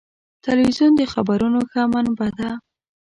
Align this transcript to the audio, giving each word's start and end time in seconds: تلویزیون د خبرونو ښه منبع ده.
تلویزیون 0.45 0.91
د 0.97 1.01
خبرونو 1.13 1.59
ښه 1.71 1.81
منبع 1.93 2.29
ده. 2.39 2.49